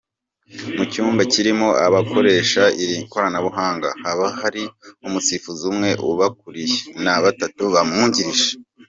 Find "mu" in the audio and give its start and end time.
0.75-0.83